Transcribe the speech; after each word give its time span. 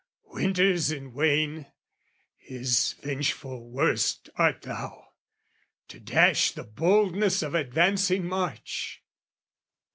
Winter's 0.33 0.91
in 0.91 1.13
wane, 1.13 1.67
his 2.35 2.93
vengeful 3.03 3.69
worst 3.69 4.31
art 4.35 4.63
thou, 4.63 5.09
To 5.89 5.99
dash 5.99 6.53
the 6.53 6.63
boldness 6.63 7.43
of 7.43 7.53
advancing 7.53 8.25
March! 8.27 9.03